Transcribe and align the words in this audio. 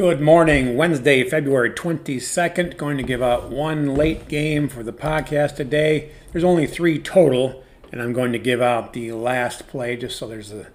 Good 0.00 0.22
morning, 0.22 0.78
Wednesday, 0.78 1.28
February 1.28 1.72
22nd. 1.72 2.78
Going 2.78 2.96
to 2.96 3.02
give 3.02 3.20
out 3.20 3.50
one 3.50 3.94
late 3.94 4.28
game 4.28 4.66
for 4.66 4.82
the 4.82 4.94
podcast 4.94 5.56
today. 5.56 6.10
There's 6.32 6.42
only 6.42 6.66
three 6.66 6.98
total, 6.98 7.62
and 7.92 8.00
I'm 8.00 8.14
going 8.14 8.32
to 8.32 8.38
give 8.38 8.62
out 8.62 8.94
the 8.94 9.12
last 9.12 9.68
play 9.68 9.98
just 9.98 10.16
so 10.16 10.26
there's 10.26 10.48
the 10.48 10.68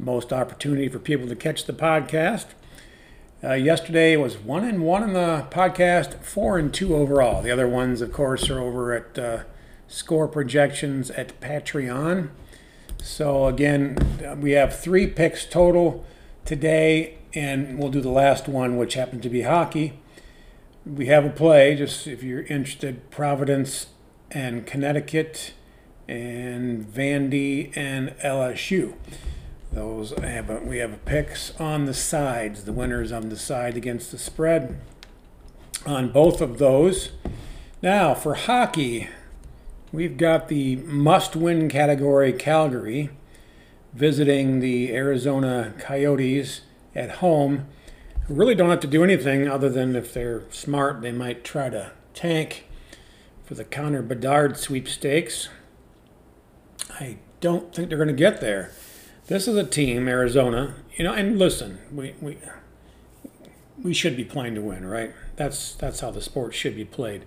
most 0.00 0.32
opportunity 0.32 0.88
for 0.88 0.98
people 0.98 1.28
to 1.28 1.36
catch 1.36 1.64
the 1.64 1.72
podcast. 1.72 2.46
Uh, 3.44 3.52
yesterday 3.52 4.16
was 4.16 4.36
one 4.36 4.64
and 4.64 4.82
one 4.82 5.04
in 5.04 5.12
the 5.12 5.46
podcast, 5.48 6.14
four 6.24 6.58
and 6.58 6.74
two 6.74 6.96
overall. 6.96 7.40
The 7.40 7.52
other 7.52 7.68
ones, 7.68 8.00
of 8.00 8.12
course, 8.12 8.50
are 8.50 8.58
over 8.58 8.94
at 8.94 9.16
uh, 9.16 9.42
score 9.86 10.26
projections 10.26 11.08
at 11.12 11.40
Patreon. 11.40 12.30
So 13.00 13.46
again, 13.46 13.96
we 14.40 14.50
have 14.52 14.76
three 14.76 15.06
picks 15.06 15.46
total 15.46 16.04
today, 16.44 17.18
and 17.34 17.78
we'll 17.78 17.90
do 17.90 18.00
the 18.00 18.10
last 18.10 18.48
one, 18.48 18.76
which 18.76 18.94
happened 18.94 19.22
to 19.22 19.28
be 19.28 19.42
hockey. 19.42 19.94
We 20.84 21.06
have 21.06 21.24
a 21.24 21.30
play, 21.30 21.74
just 21.74 22.06
if 22.06 22.22
you're 22.22 22.42
interested, 22.42 23.10
Providence 23.10 23.86
and 24.30 24.66
Connecticut, 24.66 25.52
and 26.08 26.84
Vandy 26.84 27.74
and 27.76 28.10
LSU. 28.18 28.94
Those 29.72 30.10
have 30.18 30.50
a, 30.50 30.58
we 30.60 30.78
have 30.78 31.04
picks 31.04 31.58
on 31.58 31.86
the 31.86 31.94
sides. 31.94 32.64
The 32.64 32.72
winners 32.72 33.12
on 33.12 33.30
the 33.30 33.36
side 33.36 33.76
against 33.76 34.10
the 34.10 34.18
spread 34.18 34.78
on 35.86 36.12
both 36.12 36.40
of 36.40 36.58
those. 36.58 37.12
Now 37.80 38.14
for 38.14 38.34
hockey, 38.34 39.08
we've 39.90 40.16
got 40.16 40.48
the 40.48 40.76
must-win 40.76 41.68
category 41.68 42.32
Calgary 42.32 43.10
visiting 43.94 44.60
the 44.60 44.94
Arizona 44.94 45.74
Coyotes 45.78 46.62
at 46.94 47.16
home. 47.16 47.66
Really 48.28 48.54
don't 48.54 48.70
have 48.70 48.80
to 48.80 48.86
do 48.86 49.04
anything 49.04 49.48
other 49.48 49.68
than 49.68 49.96
if 49.96 50.14
they're 50.14 50.44
smart, 50.50 51.02
they 51.02 51.12
might 51.12 51.44
try 51.44 51.68
to 51.68 51.92
tank 52.14 52.66
for 53.44 53.54
the 53.54 53.64
Connor 53.64 54.02
Bedard 54.02 54.56
sweepstakes. 54.56 55.48
I 57.00 57.18
don't 57.40 57.74
think 57.74 57.88
they're 57.88 57.98
going 57.98 58.08
to 58.08 58.14
get 58.14 58.40
there. 58.40 58.70
This 59.26 59.48
is 59.48 59.56
a 59.56 59.64
team, 59.64 60.08
Arizona, 60.08 60.74
you 60.96 61.04
know, 61.04 61.12
and 61.12 61.38
listen, 61.38 61.78
we, 61.92 62.14
we, 62.20 62.38
we 63.82 63.94
should 63.94 64.16
be 64.16 64.24
playing 64.24 64.54
to 64.54 64.60
win, 64.60 64.86
right? 64.86 65.12
That's, 65.36 65.74
that's 65.74 66.00
how 66.00 66.10
the 66.10 66.20
sport 66.20 66.54
should 66.54 66.76
be 66.76 66.84
played. 66.84 67.24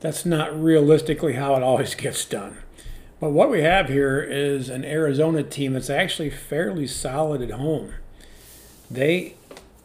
That's 0.00 0.24
not 0.24 0.58
realistically 0.60 1.34
how 1.34 1.54
it 1.56 1.62
always 1.62 1.94
gets 1.96 2.24
done. 2.24 2.58
But 3.18 3.30
what 3.30 3.50
we 3.50 3.62
have 3.62 3.88
here 3.88 4.20
is 4.20 4.68
an 4.68 4.84
Arizona 4.84 5.42
team 5.42 5.72
that's 5.72 5.90
actually 5.90 6.30
fairly 6.30 6.86
solid 6.86 7.40
at 7.40 7.50
home. 7.50 7.94
They 8.90 9.34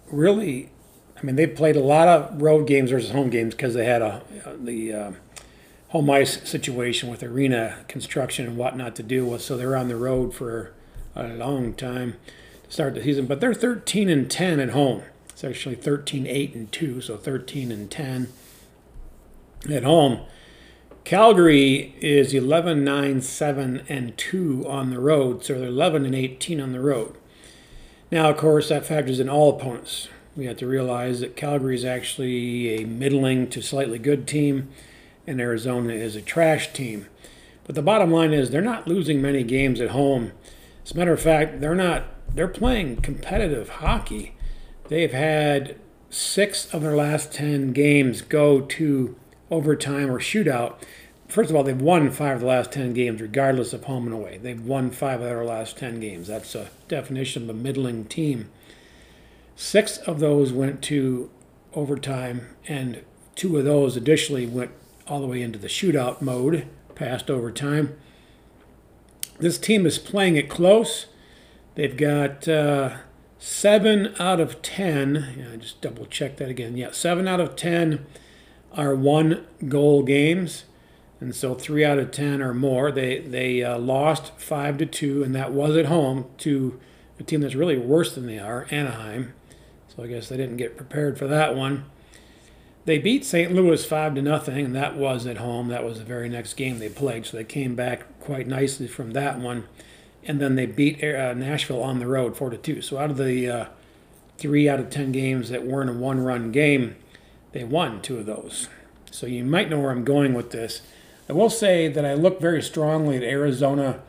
really, 0.10 0.70
I 1.18 1.24
mean, 1.24 1.36
they 1.36 1.48
played 1.48 1.76
a 1.76 1.82
lot 1.82 2.08
of 2.08 2.42
road 2.42 2.68
games 2.68 2.92
versus 2.92 3.12
home 3.12 3.30
games 3.30 3.56
because 3.56 3.74
they 3.74 3.86
had 3.86 4.02
a 4.02 4.24
the 4.60 4.94
uh, 4.94 5.12
home 5.90 6.10
ice 6.10 6.48
situation 6.50 7.10
with 7.10 7.22
arena 7.24 7.86
construction 7.88 8.48
and 8.48 8.58
whatnot 8.58 8.96
to 8.96 9.04
deal 9.04 9.26
with. 9.26 9.42
So 9.42 9.58
they're 9.58 9.76
on 9.76 9.88
the 9.88 9.96
road 9.96 10.34
for 10.34 10.72
a 11.16 11.28
long 11.28 11.74
time 11.74 12.16
to 12.64 12.72
start 12.72 12.96
the 12.96 13.04
season. 13.04 13.26
But 13.26 13.42
they're 13.42 13.54
13 13.54 14.10
and 14.10 14.30
10 14.30 14.60
at 14.60 14.70
home. 14.70 15.04
It's 15.30 15.44
actually 15.44 15.76
13 15.76 16.28
8 16.28 16.56
and 16.56 16.72
2, 16.72 17.02
so 17.02 17.18
13 17.18 17.72
and 17.72 17.90
10 17.90 18.32
at 19.70 19.84
home. 19.84 20.22
Calgary 21.04 21.96
is 22.00 22.34
11 22.34 22.84
9 22.84 23.22
7 23.22 23.82
and 23.90 24.18
2 24.18 24.66
on 24.68 24.92
the 24.92 25.00
road, 25.00 25.44
so 25.44 25.60
they're 25.60 25.68
11 25.68 26.06
and 26.06 26.16
18 26.16 26.62
on 26.62 26.72
the 26.72 26.80
road. 26.80 27.18
Now, 28.12 28.30
of 28.30 28.36
course, 28.36 28.67
that 28.67 28.86
factors 28.86 29.22
in 29.22 29.30
all 29.30 29.56
opponents. 29.56 30.09
We 30.36 30.45
have 30.45 30.58
to 30.58 30.67
realize 30.67 31.22
that 31.22 31.38
Calgary 31.38 31.76
is 31.76 31.86
actually 31.86 32.76
a 32.76 32.86
middling 32.86 33.50
to 33.52 33.62
slightly 33.62 34.00
good 34.00 34.28
team, 34.28 34.70
and 35.26 35.40
Arizona 35.40 35.94
is 35.94 36.17
a 36.17 36.22
trash 36.22 36.73
team. 36.73 37.08
But 37.64 37.76
the 37.76 37.82
bottom 37.82 38.12
line 38.12 38.34
is 38.34 38.50
they're 38.50 38.61
not 38.61 38.88
losing 38.88 39.22
many 39.22 39.44
games 39.44 39.80
at 39.80 39.92
home. 39.92 40.33
As 40.83 40.92
a 40.92 40.98
matter 40.98 41.14
of 41.14 41.22
fact, 41.22 41.61
they're 41.61 41.73
not. 41.73 42.04
They're 42.33 42.49
playing 42.49 42.98
competitive 42.98 43.70
hockey. 43.70 44.36
They've 44.89 45.11
had 45.11 45.78
six 46.10 46.73
of 46.73 46.82
their 46.82 46.95
last 46.95 47.33
ten 47.33 47.72
games 47.72 48.22
go 48.22 48.60
to 48.61 49.16
overtime 49.49 50.10
or 50.10 50.20
shootout. 50.20 50.76
First 51.31 51.49
of 51.49 51.55
all, 51.55 51.64
they've 51.64 51.81
won 51.81 52.11
five 52.11 52.36
of 52.36 52.42
the 52.42 52.47
last 52.47 52.73
10 52.73 52.92
games, 52.92 53.21
regardless 53.21 53.71
of 53.71 53.86
home 53.86 54.05
and 54.05 54.14
away. 54.14 54.37
They've 54.37 54.59
won 54.59 54.92
five 54.92 55.21
of 55.21 55.27
their 55.27 55.45
last 55.45 55.77
10 55.77 56.02
games. 56.02 56.27
That's 56.27 56.55
a 56.55 56.71
definition 56.89 57.43
of 57.43 57.49
a 57.49 57.53
middling 57.53 58.03
team. 58.03 58.49
Six 59.55 59.97
of 59.99 60.19
those 60.19 60.52
went 60.52 60.81
to 60.83 61.31
overtime, 61.73 62.49
and 62.67 63.05
two 63.36 63.58
of 63.58 63.64
those 63.64 63.95
additionally 63.95 64.45
went 64.45 64.71
all 65.08 65.21
the 65.21 65.27
way 65.27 65.42
into 65.42 65.58
the 65.58 65.69
shootout 65.69 66.21
mode, 66.21 66.67
past 66.95 67.31
overtime. 67.31 67.95
This 69.39 69.58
team 69.58 69.86
is 69.86 69.98
playing 69.98 70.36
it 70.36 70.49
close. 70.49 71.05
They've 71.75 71.95
got 71.95 72.45
uh, 72.45 72.98
seven 73.39 74.15
out 74.19 74.42
of 74.42 74.61
10. 74.61 75.36
Yeah, 75.37 75.55
just 75.55 75.80
double 75.80 76.08
check 76.08 76.36
that 76.37 76.49
again. 76.49 76.75
Yeah, 76.75 76.92
seven 76.92 77.25
out 77.25 77.39
of 77.39 77.55
10 77.55 78.05
are 78.73 78.95
one 78.95 79.48
goal 79.69 80.03
games, 80.03 80.65
and 81.21 81.33
so 81.33 81.55
three 81.55 81.86
out 81.86 81.99
of 81.99 82.11
ten 82.11 82.42
or 82.42 82.54
more. 82.54 82.92
They 82.92 83.20
they 83.20 83.64
uh, 83.64 83.77
lost 83.77 84.33
five 84.37 84.77
to 84.80 84.86
two, 84.86 85.23
and 85.23 85.33
that 85.33 85.54
was 85.54 85.77
at 85.77 85.86
home 85.86 86.26
to 86.39 86.80
a 87.20 87.23
team 87.23 87.42
that's 87.42 87.55
really 87.55 87.77
worse 87.77 88.14
than 88.14 88.26
they 88.26 88.39
are, 88.39 88.67
Anaheim. 88.71 89.33
So 89.95 90.04
I 90.04 90.08
guess 90.08 90.27
they 90.27 90.37
didn't 90.37 90.58
get 90.58 90.76
prepared 90.76 91.17
for 91.17 91.27
that 91.27 91.55
one. 91.55 91.86
They 92.83 92.98
beat 92.98 93.23
St. 93.23 93.54
Louis 93.54 93.86
five 93.86 94.15
to 94.15 94.21
nothing, 94.21 94.65
and 94.65 94.76
that 94.76 94.98
was 94.98 95.26
at 95.26 95.37
home. 95.37 95.70
That 95.70 95.86
was 95.86 95.99
the 95.99 96.04
very 96.04 96.27
next 96.27 96.55
game 96.55 96.80
they 96.80 96.89
played, 96.89 97.26
so 97.26 97.37
they 97.37 97.43
came 97.43 97.76
back 97.76 98.20
quite 98.20 98.48
nicely 98.48 98.87
from 98.87 99.11
that 99.11 99.39
one. 99.39 99.67
And 100.23 100.39
then 100.39 100.55
they 100.55 100.65
beat 100.65 101.04
uh, 101.04 101.33
Nashville 101.33 101.81
on 101.81 101.99
the 101.99 102.08
road 102.08 102.36
four 102.36 102.49
to 102.49 102.58
two. 102.58 102.81
So 102.81 102.98
out 102.98 103.10
of 103.10 103.17
the 103.17 103.49
uh, 103.49 103.65
three 104.37 104.67
out 104.67 104.80
of 104.80 104.89
ten 104.89 105.11
games 105.11 105.49
that 105.49 105.65
weren't 105.65 105.89
a 105.89 105.93
one-run 105.93 106.52
game 106.52 106.95
they 107.52 107.64
won 107.64 108.02
two 108.02 108.17
of 108.17 108.26
those. 108.26 108.70
So 109.10 109.26
you 109.26 109.43
might 109.43 109.70
know 109.70 109.80
where 109.80 109.92
I'm 109.92 110.04
going 110.04 110.33
with 110.33 110.52
this. 110.52 110.81
I 111.31 111.33
will 111.33 111.49
say 111.49 111.87
that 111.87 112.03
I 112.05 112.14
look 112.14 112.42
very 112.42 112.61
strongly 112.61 113.15
at 113.15 113.23
Arizona 113.23 114.02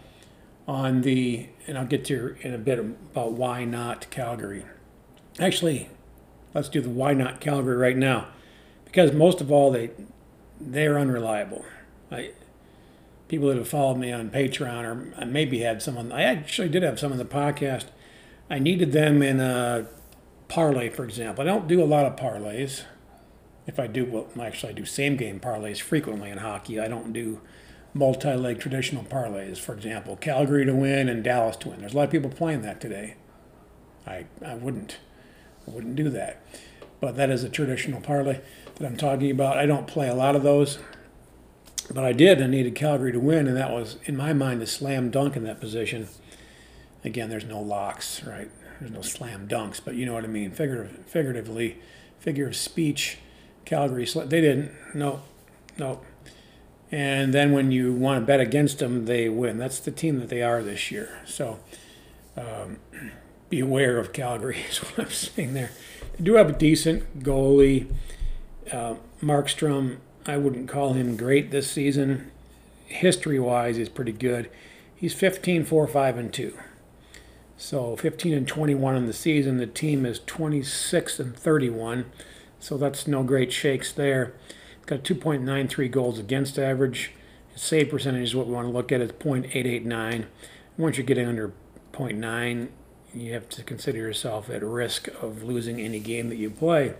on 0.66 1.02
the, 1.02 1.46
and 1.68 1.78
I'll 1.78 1.86
get 1.86 2.04
to 2.06 2.34
in 2.40 2.52
a 2.52 2.58
bit 2.58 2.80
about 2.80 3.34
why 3.34 3.64
not 3.64 4.10
Calgary. 4.10 4.64
Actually, 5.38 5.88
let's 6.52 6.68
do 6.68 6.80
the 6.80 6.90
why 6.90 7.14
not 7.14 7.40
Calgary 7.40 7.76
right 7.76 7.96
now, 7.96 8.26
because 8.84 9.12
most 9.12 9.40
of 9.40 9.52
all 9.52 9.70
they 9.70 9.92
they're 10.60 10.98
unreliable. 10.98 11.64
I, 12.10 12.32
people 13.28 13.46
that 13.50 13.56
have 13.56 13.68
followed 13.68 13.98
me 13.98 14.10
on 14.10 14.28
Patreon 14.28 14.82
or 14.84 15.24
maybe 15.24 15.60
had 15.60 15.80
some 15.80 15.96
on. 15.96 16.10
I 16.10 16.22
actually 16.22 16.70
did 16.70 16.82
have 16.82 16.98
some 16.98 17.12
on 17.12 17.18
the 17.18 17.24
podcast. 17.24 17.84
I 18.50 18.58
needed 18.58 18.90
them 18.90 19.22
in 19.22 19.38
a 19.38 19.86
parlay, 20.48 20.88
for 20.88 21.04
example. 21.04 21.42
I 21.42 21.46
don't 21.46 21.68
do 21.68 21.80
a 21.80 21.86
lot 21.86 22.04
of 22.04 22.16
parlays 22.16 22.82
if 23.66 23.78
I 23.78 23.86
do, 23.86 24.04
well, 24.04 24.28
actually, 24.44 24.72
I 24.72 24.74
do 24.74 24.84
same 24.84 25.16
game 25.16 25.40
parlays 25.40 25.80
frequently 25.80 26.30
in 26.30 26.38
hockey. 26.38 26.80
I 26.80 26.88
don't 26.88 27.12
do 27.12 27.40
multi 27.94 28.34
leg 28.34 28.58
traditional 28.58 29.04
parlays. 29.04 29.58
For 29.58 29.74
example, 29.74 30.16
Calgary 30.16 30.64
to 30.64 30.74
win 30.74 31.08
and 31.08 31.22
Dallas 31.22 31.56
to 31.58 31.68
win. 31.68 31.80
There's 31.80 31.94
a 31.94 31.96
lot 31.96 32.04
of 32.04 32.10
people 32.10 32.30
playing 32.30 32.62
that 32.62 32.80
today. 32.80 33.16
I, 34.06 34.26
I 34.44 34.54
wouldn't. 34.54 34.98
I 35.66 35.70
wouldn't 35.70 35.96
do 35.96 36.10
that. 36.10 36.44
But 37.00 37.16
that 37.16 37.30
is 37.30 37.44
a 37.44 37.48
traditional 37.48 38.00
parlay 38.00 38.40
that 38.76 38.86
I'm 38.86 38.96
talking 38.96 39.30
about. 39.30 39.58
I 39.58 39.66
don't 39.66 39.86
play 39.86 40.08
a 40.08 40.14
lot 40.14 40.34
of 40.34 40.42
those. 40.42 40.78
But 41.92 42.04
I 42.04 42.12
did. 42.12 42.40
I 42.40 42.46
needed 42.46 42.74
Calgary 42.74 43.12
to 43.12 43.20
win, 43.20 43.46
and 43.46 43.56
that 43.56 43.70
was, 43.70 43.96
in 44.04 44.16
my 44.16 44.32
mind, 44.32 44.62
a 44.62 44.66
slam 44.66 45.10
dunk 45.10 45.36
in 45.36 45.44
that 45.44 45.60
position. 45.60 46.08
Again, 47.04 47.28
there's 47.28 47.44
no 47.44 47.60
locks, 47.60 48.22
right? 48.24 48.50
There's 48.78 48.92
no 48.92 49.02
slam 49.02 49.48
dunks, 49.48 49.80
but 49.84 49.94
you 49.94 50.06
know 50.06 50.14
what 50.14 50.24
I 50.24 50.28
mean. 50.28 50.52
Figurative, 50.52 51.04
figuratively, 51.06 51.78
figure 52.18 52.46
of 52.46 52.56
speech 52.56 53.19
Calgary. 53.64 54.05
They 54.05 54.41
didn't. 54.41 54.73
No, 54.94 55.23
no. 55.79 56.00
And 56.91 57.32
then 57.32 57.53
when 57.53 57.73
you 57.73 57.93
want 57.93 58.20
to 58.20 58.26
bet 58.26 58.41
against 58.41 58.79
them, 58.79 59.06
they 59.06 59.29
win. 59.29 59.56
That's 59.56 59.81
the 59.81 59.91
team 59.91 60.20
that 60.20 60.29
they 60.29 60.43
are 60.43 60.62
this 60.62 60.91
year. 60.91 61.20
So 61.25 61.59
um, 62.37 62.79
beware 63.49 63.99
of 63.99 64.12
Calgary, 64.12 64.59
is 64.70 64.79
what 64.79 65.06
I'm 65.06 65.12
saying 65.12 65.55
there. 65.55 65.70
They 66.17 66.25
do 66.25 66.35
have 66.35 66.50
a 66.50 66.53
decent 66.53 67.23
goalie. 67.23 67.87
Uh, 68.70 68.97
Markstrom, 69.23 69.99
I 70.26 70.37
wouldn't 70.37 70.69
call 70.69 70.93
him 70.93 71.17
great 71.17 71.50
this 71.50 71.70
season. 71.70 72.31
History 72.87 73.41
wise, 73.41 73.76
he's 73.76 73.88
pretty 73.88 74.12
good. 74.12 74.50
He's 74.94 75.14
15, 75.14 75.64
4, 75.64 75.88
5, 75.88 76.19
and 76.19 76.32
2. 76.32 76.59
So 77.56 77.97
15 77.97 78.35
and 78.35 78.47
21 78.47 78.97
in 78.97 79.06
the 79.06 79.12
season. 79.12 79.56
The 79.56 79.67
team 79.67 80.05
is 80.05 80.20
26 80.26 81.20
and 81.20 81.37
31. 81.37 82.05
So 82.62 82.76
that's 82.76 83.09
no 83.09 83.25
great 83.25 83.53
shakes 83.53 83.91
there. 83.91 84.35
It's 84.76 84.87
got 84.87 85.03
2.93 85.03 85.91
goals 85.91 86.20
against 86.20 86.61
average. 86.61 87.11
His 87.49 87.61
save 87.61 87.91
percentage 87.91 88.23
is 88.23 88.37
what 88.37 88.47
we 88.47 88.55
want 88.55 88.69
to 88.69 88.73
look 88.73 88.93
at. 88.93 89.00
It's 89.00 89.12
.889. 89.14 90.26
Once 90.79 90.97
you're 90.97 91.05
getting 91.05 91.26
under 91.26 91.53
0.9, 91.93 92.69
you 93.12 93.32
have 93.32 93.49
to 93.49 93.64
consider 93.64 93.99
yourself 93.99 94.49
at 94.49 94.62
risk 94.62 95.09
of 95.20 95.43
losing 95.43 95.81
any 95.81 95.99
game 95.99 96.29
that 96.29 96.37
you 96.37 96.50
play. 96.50 96.94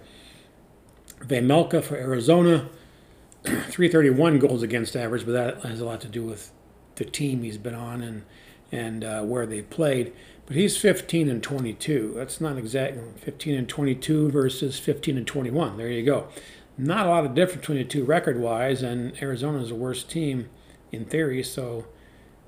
Vejmelka 1.21 1.81
for 1.81 1.95
Arizona, 1.95 2.69
331 3.45 4.41
goals 4.41 4.65
against 4.65 4.97
average, 4.97 5.25
but 5.25 5.33
that 5.33 5.63
has 5.63 5.81
a 5.81 5.85
lot 5.85 6.01
to 6.01 6.09
do 6.09 6.25
with 6.25 6.51
the 6.97 7.05
team 7.05 7.45
he's 7.45 7.57
been 7.57 7.77
on 7.77 8.03
and 8.03 8.25
and 8.73 9.05
uh, 9.05 9.23
where 9.23 9.47
they've 9.47 9.71
played. 9.71 10.13
But 10.47 10.57
he's 10.57 10.77
15 10.77 11.29
and 11.29 11.43
22. 11.43 12.15
That's 12.17 12.41
not 12.41 12.59
exactly 12.59 13.03
15 13.17 13.55
and 13.55 13.69
22 13.69 14.31
versus 14.31 14.79
15 14.79 15.17
and 15.17 15.27
21. 15.27 15.77
There 15.77 15.89
you 15.89 16.05
go. 16.05 16.29
Not 16.77 17.07
a 17.07 17.11
lot 17.11 17.25
of 17.25 17.35
difference 17.35 17.61
between 17.61 17.79
the 17.79 17.85
two 17.85 18.05
record 18.05 18.41
wise, 18.41 18.83
and 18.83 19.21
Arizona 19.23 19.63
is 19.63 19.69
the 19.69 19.75
worst 19.75 20.11
team 20.11 20.49
in 20.91 21.05
theory, 21.05 21.43
so 21.43 21.87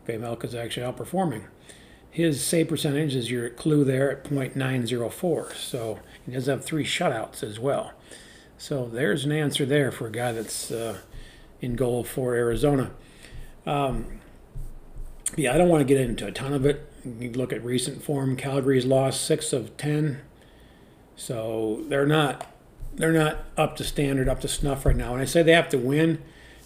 Vejmelka 0.06 0.44
is 0.44 0.54
actually 0.54 0.86
outperforming. 0.86 1.44
His 2.10 2.44
save 2.44 2.68
percentage 2.68 3.14
is 3.14 3.30
your 3.30 3.50
clue 3.50 3.84
there 3.84 4.10
at 4.10 4.24
.904. 4.24 5.54
So 5.54 5.98
he 6.24 6.32
does 6.32 6.46
have 6.46 6.64
three 6.64 6.84
shutouts 6.84 7.42
as 7.42 7.58
well. 7.58 7.92
So 8.56 8.86
there's 8.86 9.24
an 9.24 9.32
answer 9.32 9.66
there 9.66 9.90
for 9.90 10.06
a 10.06 10.12
guy 10.12 10.32
that's 10.32 10.70
uh, 10.70 10.98
in 11.60 11.74
goal 11.74 12.04
for 12.04 12.34
Arizona. 12.34 12.92
Um, 13.66 14.20
yeah, 15.36 15.52
I 15.52 15.58
don't 15.58 15.68
want 15.68 15.80
to 15.80 15.84
get 15.84 16.00
into 16.00 16.26
a 16.26 16.32
ton 16.32 16.52
of 16.52 16.64
it. 16.64 16.88
You 17.04 17.30
look 17.32 17.52
at 17.52 17.64
recent 17.64 18.02
form. 18.02 18.36
Calgary's 18.36 18.86
lost 18.86 19.24
six 19.24 19.52
of 19.52 19.76
ten, 19.76 20.20
so 21.16 21.84
they're 21.88 22.06
not 22.06 22.46
they're 22.96 23.12
not 23.12 23.44
up 23.56 23.76
to 23.76 23.84
standard, 23.84 24.28
up 24.28 24.40
to 24.40 24.48
snuff 24.48 24.86
right 24.86 24.96
now. 24.96 25.12
And 25.12 25.20
I 25.20 25.24
say 25.24 25.42
they 25.42 25.52
have 25.52 25.68
to 25.70 25.78
win, 25.78 26.22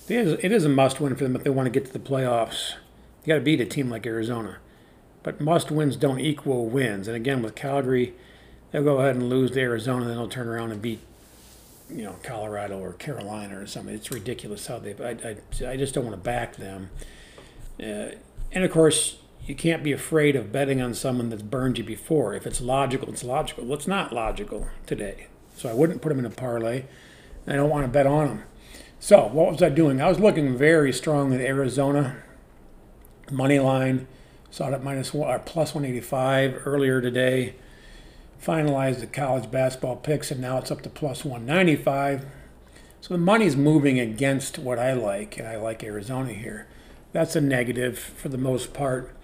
it 0.09 0.53
is, 0.53 0.65
a 0.65 0.69
must 0.69 1.01
win 1.01 1.17
for 1.17 1.25
them 1.25 1.35
if 1.35 1.43
they 1.43 1.51
want 1.51 1.67
to 1.67 1.71
get 1.71 1.87
to 1.87 1.93
the 1.93 1.99
playoffs. 1.99 2.75
You 3.25 3.29
got 3.29 3.35
to 3.37 3.41
beat 3.41 3.61
a 3.61 3.67
team 3.67 3.91
like 3.91 4.07
Arizona, 4.07 4.59
but 5.23 5.41
must 5.41 5.71
wins 5.71 5.97
don't 5.97 6.21
equal 6.21 6.67
wins. 6.67 7.09
And 7.09 7.17
again, 7.17 7.43
with 7.43 7.55
Calgary, 7.55 8.15
they'll 8.71 8.85
go 8.85 8.99
ahead 8.99 9.17
and 9.17 9.29
lose 9.29 9.53
to 9.53 9.61
Arizona, 9.61 10.05
then 10.05 10.17
they'll 10.17 10.29
turn 10.29 10.49
around 10.49 10.73
and 10.73 10.83
beat 10.83 11.01
you 11.91 12.05
know 12.05 12.17
Colorado 12.23 12.79
or 12.79 12.93
Carolina 12.93 13.59
or 13.59 13.67
something. 13.67 13.95
It's 13.95 14.11
ridiculous 14.11 14.67
how 14.67 14.79
they. 14.79 14.95
I, 15.03 15.31
I, 15.31 15.71
I 15.73 15.77
just 15.77 15.95
don't 15.95 16.05
want 16.05 16.17
to 16.17 16.23
back 16.23 16.57
them. 16.57 16.91
Uh, 17.81 18.17
and 18.53 18.65
of 18.65 18.71
course, 18.71 19.19
you 19.47 19.55
can't 19.55 19.83
be 19.83 19.93
afraid 19.93 20.37
of 20.37 20.53
betting 20.53 20.83
on 20.83 20.95
someone 20.95 21.31
that's 21.31 21.43
burned 21.43 21.79
you 21.79 21.85
before. 21.85 22.35
If 22.35 22.47
it's 22.47 22.61
logical, 22.61 23.09
it's 23.09 23.25
logical. 23.25 23.65
Well, 23.65 23.79
it's 23.79 23.87
not 23.87 24.13
logical 24.13 24.69
today. 24.87 25.29
So 25.57 25.69
I 25.69 25.75
wouldn't 25.75 26.03
put 26.03 26.11
them 26.11 26.19
in 26.19 26.25
a 26.25 26.31
parlay. 26.31 26.85
I 27.47 27.55
don't 27.55 27.71
want 27.71 27.85
to 27.85 27.91
bet 27.91 28.07
on 28.07 28.29
them. 28.29 28.43
So 29.01 29.27
what 29.27 29.53
was 29.53 29.63
I 29.63 29.71
doing? 29.71 30.01
I 30.01 30.09
was 30.09 30.21
looking 30.21 30.57
very 30.57 30.93
strong 30.93 31.33
at 31.33 31.41
Arizona 31.41 32.17
money 33.31 33.59
line. 33.59 34.07
Saw 34.51 34.69
it 34.69 34.75
at 34.75 34.85
minus 34.85 35.15
one, 35.15 35.31
or 35.31 35.39
plus 35.39 35.75
185 35.75 36.63
earlier 36.67 37.01
today. 37.01 37.55
Finalized 38.43 39.01
the 39.01 39.07
college 39.07 39.51
basketball 39.51 39.97
picks, 39.97 40.31
and 40.31 40.41
now 40.41 40.59
it's 40.59 40.71
up 40.71 40.83
to 40.83 40.89
plus 40.89 41.25
195. 41.25 42.27
So 43.01 43.15
the 43.15 43.19
money's 43.19 43.57
moving 43.57 43.99
against 43.99 44.59
what 44.59 44.79
I 44.79 44.93
like, 44.93 45.39
and 45.39 45.47
I 45.47 45.57
like 45.57 45.83
Arizona 45.83 46.33
here 46.33 46.67
that's 47.13 47.37
a 47.37 47.41
negative 47.41 47.99
for 47.99 48.29
the 48.29 48.39
most 48.39 48.73
part. 48.73 49.15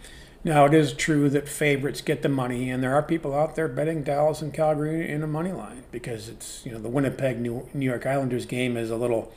Now, 0.43 0.67
it 0.67 0.75
is 0.75 0.93
true 0.93 1.31
that 1.31 1.49
favorites 1.49 2.03
get 2.03 2.21
the 2.21 2.29
money, 2.29 2.71
and 2.71 2.83
there 2.83 2.95
are 2.95 3.03
people 3.03 3.35
out 3.35 3.57
there 3.57 3.67
betting 3.67 4.03
Dallas 4.03 4.43
and 4.43 4.53
Calgary 4.53 5.11
in 5.11 5.23
a 5.23 5.27
money 5.27 5.53
line 5.53 5.85
because 5.91 6.29
it's, 6.29 6.65
you 6.67 6.73
know, 6.73 6.79
the 6.79 6.91
Winnipeg 6.91 7.41
New 7.41 7.67
York 7.75 8.05
Islanders 8.05 8.45
game 8.45 8.77
is 8.77 8.91
a 8.91 8.97
little 8.97 9.33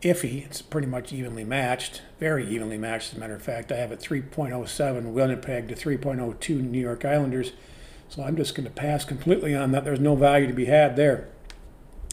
iffy. 0.00 0.44
It's 0.44 0.62
pretty 0.62 0.86
much 0.86 1.12
evenly 1.12 1.42
matched, 1.42 2.02
very 2.20 2.46
evenly 2.48 2.78
matched, 2.78 3.10
as 3.10 3.16
a 3.16 3.20
matter 3.20 3.34
of 3.34 3.42
fact. 3.42 3.72
I 3.72 3.76
have 3.76 3.90
it 3.90 3.98
3.07 3.98 5.12
Winnipeg 5.12 5.68
to 5.68 5.74
3.02 5.74 6.60
New 6.62 6.80
York 6.80 7.04
Islanders. 7.04 7.52
So 8.08 8.22
I'm 8.22 8.36
just 8.36 8.54
going 8.54 8.64
to 8.64 8.72
pass 8.72 9.04
completely 9.04 9.56
on 9.56 9.72
that. 9.72 9.84
There's 9.84 10.00
no 10.00 10.14
value 10.14 10.46
to 10.46 10.52
be 10.52 10.66
had 10.66 10.94
there. 10.94 11.28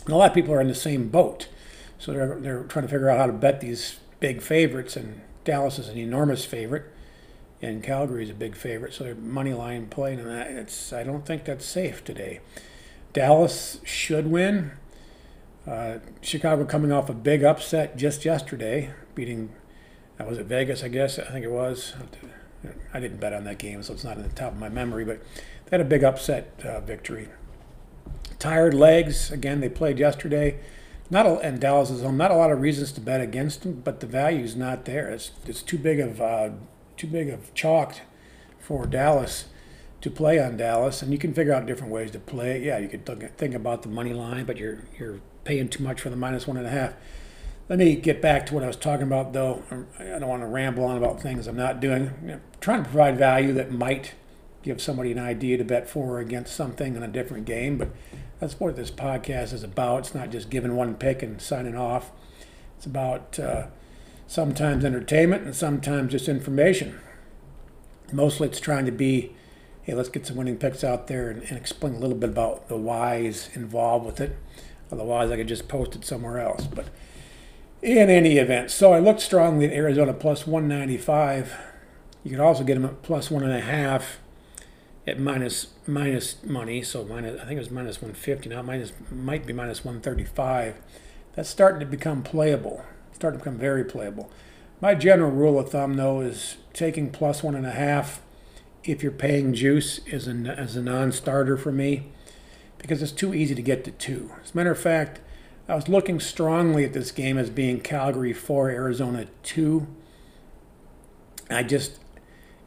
And 0.05 0.13
a 0.13 0.17
lot 0.17 0.31
of 0.31 0.35
people 0.35 0.53
are 0.53 0.61
in 0.61 0.67
the 0.67 0.75
same 0.75 1.09
boat. 1.09 1.47
So 1.99 2.11
they're, 2.11 2.39
they're 2.39 2.63
trying 2.63 2.85
to 2.85 2.91
figure 2.91 3.09
out 3.09 3.19
how 3.19 3.27
to 3.27 3.33
bet 3.33 3.61
these 3.61 3.99
big 4.19 4.41
favorites, 4.41 4.95
and 4.95 5.21
Dallas 5.45 5.79
is 5.79 5.87
an 5.87 5.97
enormous 5.97 6.43
favorite, 6.43 6.91
and 7.61 7.81
Calgary 7.81 8.23
is 8.23 8.29
a 8.29 8.33
big 8.33 8.55
favorite, 8.55 8.93
so 8.93 9.03
they're 9.05 9.15
money 9.15 9.53
line 9.53 9.87
playing, 9.87 10.19
and 10.19 10.29
that, 10.29 10.47
it's 10.51 10.91
I 10.91 11.03
don't 11.03 11.25
think 11.25 11.45
that's 11.45 11.65
safe 11.65 12.03
today. 12.03 12.41
Dallas 13.13 13.79
should 13.85 14.27
win. 14.27 14.71
Uh, 15.65 15.99
Chicago 16.21 16.65
coming 16.65 16.91
off 16.91 17.09
a 17.09 17.13
big 17.13 17.43
upset 17.43 17.95
just 17.95 18.25
yesterday, 18.25 18.91
beating 19.15 19.53
that 20.17 20.27
was 20.27 20.37
at 20.37 20.45
Vegas, 20.45 20.83
I 20.83 20.87
guess. 20.87 21.19
I 21.19 21.31
think 21.31 21.45
it 21.45 21.51
was. 21.51 21.93
I 22.93 22.99
didn't 22.99 23.19
bet 23.19 23.33
on 23.33 23.43
that 23.43 23.59
game, 23.59 23.83
so 23.83 23.93
it's 23.93 24.03
not 24.03 24.17
in 24.17 24.23
the 24.23 24.29
top 24.29 24.53
of 24.53 24.59
my 24.59 24.69
memory, 24.69 25.05
but 25.05 25.21
they 25.65 25.77
had 25.77 25.81
a 25.81 25.85
big 25.85 26.03
upset 26.03 26.59
uh, 26.65 26.79
victory. 26.79 27.29
Tired 28.39 28.73
legs 28.73 29.31
again. 29.31 29.59
They 29.59 29.69
played 29.69 29.99
yesterday 29.99 30.59
not 31.09 31.25
a, 31.25 31.37
and 31.39 31.59
Dallas 31.59 31.89
is 31.89 32.01
home. 32.01 32.17
Not 32.17 32.31
a 32.31 32.35
lot 32.35 32.51
of 32.51 32.61
reasons 32.61 32.91
to 32.93 33.01
bet 33.01 33.21
against 33.21 33.61
them, 33.61 33.81
but 33.83 33.99
the 33.99 34.07
value 34.07 34.43
is 34.43 34.55
not 34.55 34.85
there. 34.85 35.09
It's 35.09 35.31
it's 35.45 35.61
too 35.61 35.77
big 35.77 35.99
of 35.99 36.21
uh, 36.21 36.49
too 36.97 37.07
big 37.07 37.29
of 37.29 37.53
chalk 37.53 37.95
for 38.59 38.85
Dallas 38.85 39.45
to 40.01 40.09
play 40.09 40.39
on 40.39 40.57
Dallas, 40.57 41.01
and 41.01 41.11
you 41.11 41.17
can 41.17 41.33
figure 41.33 41.53
out 41.53 41.65
different 41.65 41.91
ways 41.91 42.11
to 42.11 42.19
play. 42.19 42.63
Yeah, 42.63 42.77
you 42.79 42.87
could 42.87 43.05
think 43.37 43.53
about 43.53 43.83
the 43.83 43.89
money 43.89 44.13
line, 44.13 44.45
but 44.45 44.57
you're 44.57 44.79
you're 44.99 45.19
paying 45.43 45.69
too 45.69 45.83
much 45.83 46.01
for 46.01 46.09
the 46.09 46.15
minus 46.15 46.47
one 46.47 46.57
and 46.57 46.65
a 46.65 46.71
half. 46.71 46.93
Let 47.67 47.79
me 47.79 47.95
get 47.95 48.21
back 48.21 48.45
to 48.47 48.53
what 48.53 48.63
I 48.63 48.67
was 48.67 48.75
talking 48.75 49.07
about, 49.07 49.33
though. 49.33 49.63
I 49.99 50.19
don't 50.19 50.27
want 50.27 50.43
to 50.43 50.47
ramble 50.47 50.85
on 50.85 50.97
about 50.97 51.21
things 51.21 51.47
I'm 51.47 51.55
not 51.55 51.79
doing. 51.79 52.39
Trying 52.61 52.83
to 52.83 52.89
provide 52.89 53.17
value 53.17 53.53
that 53.53 53.71
might 53.71 54.13
give 54.61 54.81
somebody 54.81 55.11
an 55.11 55.19
idea 55.19 55.57
to 55.57 55.63
bet 55.63 55.89
for 55.89 56.17
or 56.17 56.19
against 56.19 56.55
something 56.55 56.95
in 56.95 57.01
a 57.01 57.07
different 57.07 57.45
game, 57.45 57.77
but 57.77 57.89
that's 58.39 58.59
what 58.59 58.75
this 58.75 58.91
podcast 58.91 59.53
is 59.53 59.63
about. 59.63 59.99
It's 59.99 60.15
not 60.15 60.29
just 60.29 60.49
giving 60.49 60.75
one 60.75 60.95
pick 60.95 61.23
and 61.23 61.41
signing 61.41 61.75
off. 61.75 62.11
It's 62.77 62.85
about 62.85 63.39
uh, 63.39 63.67
sometimes 64.27 64.83
entertainment 64.83 65.45
and 65.45 65.55
sometimes 65.55 66.11
just 66.11 66.27
information. 66.27 66.99
Mostly 68.11 68.47
it's 68.47 68.59
trying 68.59 68.85
to 68.85 68.91
be, 68.91 69.35
hey, 69.83 69.93
let's 69.93 70.09
get 70.09 70.25
some 70.25 70.35
winning 70.35 70.57
picks 70.57 70.83
out 70.83 71.07
there 71.07 71.29
and, 71.29 71.43
and 71.43 71.57
explain 71.57 71.95
a 71.95 71.99
little 71.99 72.17
bit 72.17 72.29
about 72.29 72.67
the 72.67 72.77
whys 72.77 73.49
involved 73.53 74.05
with 74.05 74.19
it. 74.19 74.37
Otherwise, 74.91 75.31
I 75.31 75.37
could 75.37 75.47
just 75.47 75.67
post 75.67 75.95
it 75.95 76.05
somewhere 76.05 76.39
else. 76.39 76.67
But 76.67 76.89
in 77.81 78.09
any 78.09 78.37
event, 78.37 78.69
so 78.69 78.93
I 78.93 78.99
looked 78.99 79.21
strongly 79.21 79.65
at 79.65 79.73
Arizona 79.73 80.13
plus 80.13 80.45
195. 80.45 81.55
You 82.23 82.31
could 82.31 82.39
also 82.39 82.63
get 82.63 82.75
them 82.75 82.85
at 82.85 83.01
plus 83.01 83.31
one 83.31 83.43
and 83.43 83.53
a 83.53 83.61
half 83.61 84.19
at 85.07 85.19
minus 85.19 85.67
minus 85.85 86.43
money, 86.43 86.81
so 86.81 87.03
minus 87.05 87.39
I 87.39 87.45
think 87.45 87.57
it 87.57 87.59
was 87.59 87.71
minus 87.71 88.01
150 88.01 88.49
now, 88.49 88.61
minus 88.61 88.91
might 89.11 89.45
be 89.45 89.53
minus 89.53 89.85
135. 89.85 90.75
That's 91.33 91.49
starting 91.49 91.79
to 91.81 91.85
become 91.85 92.23
playable, 92.23 92.83
starting 93.13 93.39
to 93.39 93.43
become 93.43 93.59
very 93.59 93.83
playable. 93.83 94.31
My 94.81 94.95
general 94.95 95.31
rule 95.31 95.59
of 95.59 95.69
thumb 95.69 95.95
though 95.95 96.21
is 96.21 96.57
taking 96.73 97.11
plus 97.11 97.43
one 97.43 97.55
and 97.55 97.65
a 97.65 97.71
half 97.71 98.21
if 98.83 99.01
you're 99.01 99.11
paying 99.11 99.53
juice 99.53 99.99
is 100.05 100.27
a, 100.27 100.31
as 100.31 100.75
a 100.75 100.81
non-starter 100.81 101.57
for 101.57 101.71
me 101.71 102.11
because 102.77 103.01
it's 103.01 103.11
too 103.11 103.33
easy 103.33 103.55
to 103.55 103.61
get 103.61 103.83
to 103.83 103.91
two. 103.91 104.31
As 104.43 104.53
a 104.53 104.57
matter 104.57 104.71
of 104.71 104.79
fact, 104.79 105.19
I 105.67 105.75
was 105.75 105.89
looking 105.89 106.19
strongly 106.19 106.85
at 106.85 106.93
this 106.93 107.11
game 107.11 107.37
as 107.37 107.49
being 107.49 107.79
Calgary 107.79 108.33
four, 108.33 108.69
Arizona 108.69 109.25
two. 109.41 109.87
I 111.49 111.63
just 111.63 111.99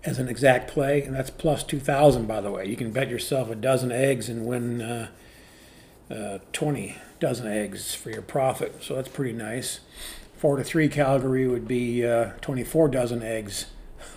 as 0.09 0.19
an 0.19 0.29
exact 0.29 0.71
play, 0.71 1.03
and 1.03 1.15
that's 1.15 1.31
plus 1.31 1.63
2,000, 1.63 2.27
by 2.27 2.41
the 2.41 2.51
way. 2.51 2.67
You 2.67 2.77
can 2.77 2.91
bet 2.91 3.09
yourself 3.09 3.51
a 3.51 3.55
dozen 3.55 3.93
eggs 3.93 4.29
and 4.29 4.47
win 4.47 4.81
uh, 4.81 5.09
uh, 6.11 6.39
20 6.53 6.97
dozen 7.21 7.47
eggs 7.47 7.95
for 7.95 8.11
your 8.11 8.23
profit, 8.23 8.83
so 8.83 8.95
that's 8.95 9.09
pretty 9.09 9.33
nice. 9.33 9.81
Four 10.37 10.57
to 10.57 10.65
three 10.65 10.89
Calgary 10.89 11.47
would 11.47 11.69
be 11.69 12.07
uh, 12.07 12.33
24 12.41 12.89
dozen 12.89 13.23
eggs 13.23 13.67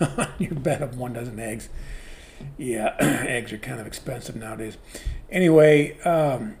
your 0.38 0.54
bet 0.54 0.82
of 0.82 0.98
one 0.98 1.12
dozen 1.12 1.38
eggs. 1.38 1.68
Yeah, 2.58 2.94
eggs 3.00 3.52
are 3.52 3.58
kind 3.58 3.80
of 3.80 3.86
expensive 3.86 4.36
nowadays. 4.36 4.76
Anyway, 5.30 5.98
um, 6.00 6.56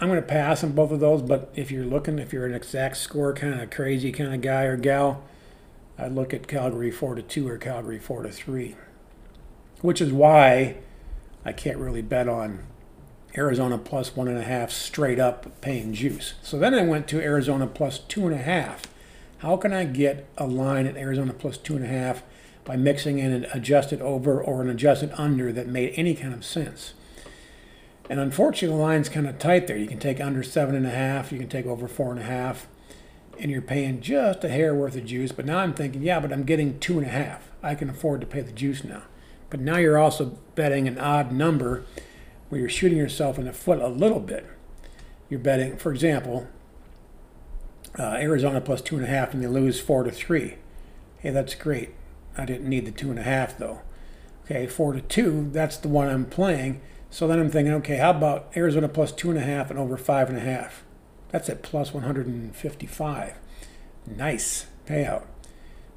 I'm 0.00 0.08
going 0.08 0.20
to 0.20 0.26
pass 0.26 0.64
on 0.64 0.72
both 0.72 0.90
of 0.90 1.00
those, 1.00 1.22
but 1.22 1.52
if 1.54 1.70
you're 1.70 1.84
looking, 1.84 2.18
if 2.18 2.32
you're 2.32 2.46
an 2.46 2.54
exact 2.54 2.96
score 2.96 3.32
kind 3.34 3.60
of 3.60 3.70
crazy 3.70 4.12
kind 4.12 4.34
of 4.34 4.40
guy 4.40 4.64
or 4.64 4.76
gal, 4.76 5.22
I 6.00 6.08
look 6.08 6.32
at 6.32 6.48
Calgary 6.48 6.90
4 6.90 7.16
to 7.16 7.22
2 7.22 7.46
or 7.46 7.58
Calgary 7.58 7.98
4 7.98 8.22
to 8.22 8.30
3, 8.30 8.74
which 9.82 10.00
is 10.00 10.10
why 10.10 10.76
I 11.44 11.52
can't 11.52 11.76
really 11.76 12.00
bet 12.00 12.26
on 12.26 12.60
Arizona 13.36 13.76
plus 13.76 14.16
one 14.16 14.26
and 14.26 14.38
a 14.38 14.42
half 14.42 14.70
straight 14.70 15.20
up 15.20 15.60
paying 15.60 15.92
juice. 15.92 16.34
So 16.42 16.58
then 16.58 16.74
I 16.74 16.82
went 16.82 17.06
to 17.08 17.20
Arizona 17.20 17.66
plus 17.66 17.98
two 17.98 18.26
and 18.26 18.34
a 18.34 18.42
half. 18.42 18.86
How 19.38 19.56
can 19.56 19.72
I 19.72 19.84
get 19.84 20.26
a 20.38 20.46
line 20.46 20.86
at 20.86 20.96
Arizona 20.96 21.34
plus 21.34 21.58
two 21.58 21.76
and 21.76 21.84
a 21.84 21.88
half 21.88 22.22
by 22.64 22.76
mixing 22.76 23.18
in 23.18 23.32
an 23.32 23.46
adjusted 23.52 24.00
over 24.00 24.42
or 24.42 24.62
an 24.62 24.70
adjusted 24.70 25.12
under 25.16 25.52
that 25.52 25.68
made 25.68 25.92
any 25.96 26.14
kind 26.14 26.34
of 26.34 26.44
sense? 26.44 26.94
And 28.08 28.18
unfortunately, 28.18 28.76
the 28.76 28.82
line's 28.82 29.08
kind 29.08 29.28
of 29.28 29.38
tight 29.38 29.66
there. 29.66 29.76
You 29.76 29.86
can 29.86 30.00
take 30.00 30.20
under 30.20 30.42
seven 30.42 30.74
and 30.74 30.86
a 30.86 30.90
half, 30.90 31.30
you 31.30 31.38
can 31.38 31.48
take 31.48 31.66
over 31.66 31.86
four 31.86 32.10
and 32.10 32.18
a 32.18 32.24
half 32.24 32.66
and 33.40 33.50
you're 33.50 33.62
paying 33.62 34.00
just 34.00 34.44
a 34.44 34.48
hair 34.48 34.74
worth 34.74 34.96
of 34.96 35.06
juice. 35.06 35.32
But 35.32 35.46
now 35.46 35.58
I'm 35.58 35.74
thinking, 35.74 36.02
yeah, 36.02 36.20
but 36.20 36.32
I'm 36.32 36.44
getting 36.44 36.78
two 36.78 36.98
and 36.98 37.06
a 37.06 37.10
half. 37.10 37.50
I 37.62 37.74
can 37.74 37.88
afford 37.88 38.20
to 38.20 38.26
pay 38.26 38.42
the 38.42 38.52
juice 38.52 38.84
now. 38.84 39.02
But 39.48 39.60
now 39.60 39.78
you're 39.78 39.98
also 39.98 40.38
betting 40.54 40.86
an 40.86 40.98
odd 40.98 41.32
number 41.32 41.84
where 42.48 42.60
you're 42.60 42.70
shooting 42.70 42.98
yourself 42.98 43.38
in 43.38 43.46
the 43.46 43.52
foot 43.52 43.80
a 43.80 43.88
little 43.88 44.20
bit. 44.20 44.46
You're 45.28 45.40
betting, 45.40 45.78
for 45.78 45.92
example, 45.92 46.48
uh, 47.98 48.18
Arizona 48.20 48.60
plus 48.60 48.82
two 48.82 48.96
and 48.96 49.04
a 49.04 49.08
half, 49.08 49.32
and 49.32 49.42
they 49.42 49.46
lose 49.46 49.80
four 49.80 50.04
to 50.04 50.10
three. 50.10 50.56
Hey, 51.18 51.30
that's 51.30 51.54
great. 51.54 51.90
I 52.36 52.44
didn't 52.44 52.68
need 52.68 52.86
the 52.86 52.92
two 52.92 53.10
and 53.10 53.18
a 53.18 53.22
half 53.22 53.58
though. 53.58 53.80
Okay, 54.44 54.66
four 54.66 54.92
to 54.92 55.00
two, 55.00 55.48
that's 55.52 55.76
the 55.76 55.88
one 55.88 56.08
I'm 56.08 56.26
playing. 56.26 56.80
So 57.08 57.26
then 57.26 57.38
I'm 57.38 57.50
thinking, 57.50 57.72
okay, 57.74 57.96
how 57.96 58.10
about 58.10 58.52
Arizona 58.56 58.88
plus 58.88 59.12
two 59.12 59.30
and 59.30 59.38
a 59.38 59.42
half 59.42 59.70
and 59.70 59.78
over 59.78 59.96
five 59.96 60.28
and 60.28 60.38
a 60.38 60.42
half? 60.42 60.84
That's 61.30 61.48
at 61.48 61.62
plus 61.62 61.94
155. 61.94 63.34
Nice 64.06 64.66
payout. 64.86 65.24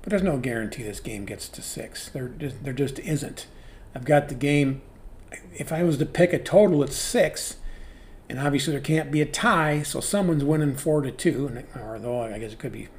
But 0.01 0.09
there's 0.09 0.23
no 0.23 0.37
guarantee 0.37 0.83
this 0.83 0.99
game 0.99 1.25
gets 1.25 1.47
to 1.49 1.61
six. 1.61 2.09
There, 2.09 2.27
just, 2.27 2.63
there 2.63 2.73
just 2.73 2.99
isn't. 2.99 3.47
I've 3.95 4.05
got 4.05 4.27
the 4.27 4.35
game. 4.35 4.81
If 5.53 5.71
I 5.71 5.83
was 5.83 5.97
to 5.97 6.05
pick 6.05 6.33
a 6.33 6.39
total, 6.39 6.83
it's 6.83 6.95
six, 6.95 7.55
and 8.29 8.39
obviously 8.39 8.71
there 8.71 8.81
can't 8.81 9.11
be 9.11 9.21
a 9.21 9.25
tie, 9.25 9.81
so 9.81 9.99
someone's 9.99 10.43
winning 10.43 10.75
four 10.75 11.01
to 11.01 11.11
two, 11.11 11.47
and 11.47 11.65
or 11.81 11.97
though 11.99 12.21
I 12.21 12.37
guess 12.37 12.53
it 12.53 12.59
could 12.59 12.71
be 12.71 12.89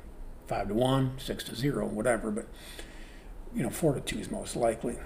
five 0.47 0.69
to 0.69 0.75
one, 0.75 1.13
six 1.19 1.45
to 1.45 1.55
zero, 1.55 1.87
whatever. 1.87 2.31
But 2.31 2.47
you 3.55 3.63
know, 3.63 3.71
four 3.71 3.93
to 3.93 4.01
two 4.01 4.19
is 4.19 4.31
most 4.31 4.57
likely. 4.57 4.97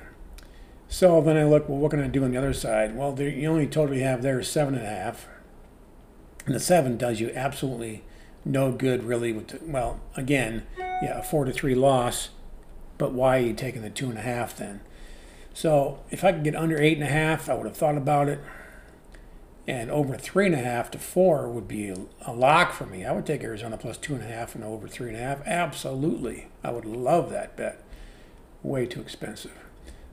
So 0.89 1.21
then 1.21 1.37
I 1.37 1.45
look, 1.45 1.69
well, 1.69 1.79
what 1.79 1.91
can 1.91 2.03
I 2.03 2.07
do 2.07 2.25
on 2.25 2.31
the 2.31 2.39
other 2.39 2.55
side? 2.55 2.97
Well, 2.97 3.13
the 3.13 3.47
only 3.47 3.67
total 3.67 3.97
you 3.97 4.05
have 4.05 4.23
there 4.23 4.41
is 4.41 4.49
seven 4.49 4.75
and 4.75 4.87
a 4.87 4.89
half. 4.89 5.29
And 6.49 6.55
the 6.55 6.61
seven 6.61 6.97
does 6.97 7.21
you 7.21 7.31
absolutely 7.35 8.05
no 8.43 8.73
good, 8.73 9.05
really. 9.05 9.35
With 9.35 9.49
the, 9.49 9.61
well, 9.71 10.01
again, 10.17 10.67
yeah, 10.79 11.19
a 11.19 11.23
four 11.23 11.45
to 11.45 11.53
three 11.53 11.75
loss, 11.75 12.31
but 12.97 13.13
why 13.13 13.37
are 13.37 13.43
you 13.43 13.53
taking 13.53 13.83
the 13.83 13.91
two 13.91 14.09
and 14.09 14.17
a 14.17 14.23
half 14.23 14.57
then? 14.57 14.81
So 15.53 15.99
if 16.11 16.25
I 16.25 16.33
could 16.33 16.45
get 16.45 16.57
under 16.57 16.81
eight 16.81 16.97
and 16.97 17.07
a 17.07 17.13
half, 17.13 17.51
I 17.51 17.55
would 17.55 17.67
have 17.67 17.77
thought 17.77 17.99
about 17.99 18.31
it. 18.31 18.41
And 19.67 19.91
over 19.91 20.17
three 20.17 20.47
and 20.47 20.55
a 20.55 20.59
half 20.59 20.91
to 20.93 20.99
four 20.99 21.51
would 21.51 21.69
be 21.69 21.95
a 22.23 22.33
lock 22.33 22.73
for 22.73 22.87
me. 22.87 23.05
I 23.05 23.13
would 23.13 23.27
take 23.27 23.45
Arizona 23.45 23.77
plus 23.77 23.99
two 23.99 24.15
and 24.15 24.25
a 24.25 24.27
half 24.27 24.55
and 24.55 24.65
over 24.65 24.89
three 24.89 25.09
and 25.09 25.19
a 25.19 25.21
half. 25.21 25.47
Absolutely. 25.47 26.49
I 26.65 26.71
would 26.71 26.87
love 26.87 27.29
that 27.29 27.59
bet. 27.59 27.83
Way 28.63 28.87
too 28.87 29.03
expensive. 29.03 29.68